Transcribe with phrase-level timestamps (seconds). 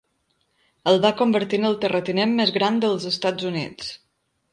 [0.91, 3.93] El va convertir en el terratinent més gran dels Estats Units.